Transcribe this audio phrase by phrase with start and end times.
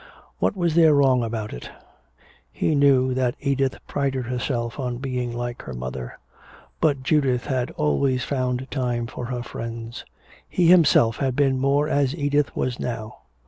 [0.39, 1.69] What was there wrong about it?
[2.51, 6.17] He knew that Edith prided herself on being like her mother.
[6.79, 10.03] But Judith had always found time for her friends.
[10.49, 13.17] He himself had been more as Edith was now.